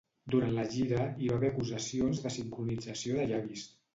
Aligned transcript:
Durant 0.35 0.53
la 0.59 0.63
gira, 0.75 1.01
hi 1.19 1.27
va 1.31 1.35
haver 1.41 1.51
acusacions 1.53 2.23
de 2.25 2.33
sincronització 2.39 3.19
de 3.21 3.29
llavis. 3.33 3.67